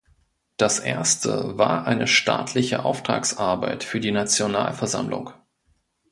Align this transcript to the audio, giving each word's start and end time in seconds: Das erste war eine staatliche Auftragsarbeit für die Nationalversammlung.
Das 0.57 0.79
erste 0.79 1.59
war 1.59 1.85
eine 1.85 2.07
staatliche 2.07 2.83
Auftragsarbeit 2.85 3.83
für 3.83 3.99
die 3.99 4.09
Nationalversammlung. 4.09 5.31